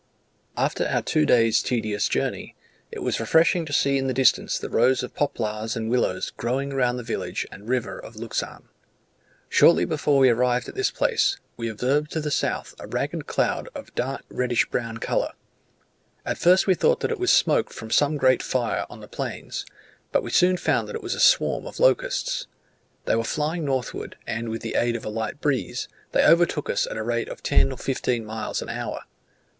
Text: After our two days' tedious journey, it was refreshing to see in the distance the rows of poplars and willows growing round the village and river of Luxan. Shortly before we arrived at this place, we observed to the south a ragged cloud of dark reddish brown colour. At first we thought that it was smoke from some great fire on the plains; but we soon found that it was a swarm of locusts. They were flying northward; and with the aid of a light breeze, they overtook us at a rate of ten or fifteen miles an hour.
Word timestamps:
After 0.57 0.87
our 0.87 1.03
two 1.03 1.27
days' 1.27 1.61
tedious 1.61 2.07
journey, 2.09 2.55
it 2.91 3.03
was 3.03 3.19
refreshing 3.19 3.67
to 3.67 3.71
see 3.71 3.99
in 3.99 4.07
the 4.07 4.15
distance 4.15 4.57
the 4.57 4.67
rows 4.67 5.03
of 5.03 5.13
poplars 5.13 5.75
and 5.75 5.91
willows 5.91 6.31
growing 6.31 6.71
round 6.73 6.97
the 6.97 7.03
village 7.03 7.45
and 7.51 7.69
river 7.69 7.99
of 7.99 8.15
Luxan. 8.15 8.63
Shortly 9.47 9.85
before 9.85 10.17
we 10.17 10.29
arrived 10.31 10.67
at 10.67 10.73
this 10.73 10.89
place, 10.89 11.37
we 11.55 11.69
observed 11.69 12.09
to 12.13 12.19
the 12.19 12.31
south 12.31 12.73
a 12.79 12.87
ragged 12.87 13.27
cloud 13.27 13.69
of 13.75 13.93
dark 13.93 14.23
reddish 14.27 14.67
brown 14.71 14.97
colour. 14.97 15.33
At 16.25 16.39
first 16.39 16.65
we 16.65 16.73
thought 16.73 17.01
that 17.01 17.11
it 17.11 17.19
was 17.19 17.29
smoke 17.31 17.71
from 17.71 17.91
some 17.91 18.17
great 18.17 18.41
fire 18.41 18.87
on 18.89 19.01
the 19.01 19.07
plains; 19.07 19.67
but 20.11 20.23
we 20.23 20.31
soon 20.31 20.57
found 20.57 20.87
that 20.87 20.95
it 20.95 21.03
was 21.03 21.13
a 21.13 21.19
swarm 21.19 21.67
of 21.67 21.79
locusts. 21.79 22.47
They 23.05 23.15
were 23.15 23.23
flying 23.23 23.65
northward; 23.65 24.17
and 24.25 24.49
with 24.49 24.63
the 24.63 24.73
aid 24.79 24.95
of 24.95 25.05
a 25.05 25.09
light 25.09 25.39
breeze, 25.41 25.87
they 26.11 26.25
overtook 26.25 26.71
us 26.71 26.87
at 26.87 26.97
a 26.97 27.03
rate 27.03 27.29
of 27.29 27.43
ten 27.43 27.71
or 27.71 27.77
fifteen 27.77 28.25
miles 28.25 28.63
an 28.63 28.69
hour. 28.69 29.01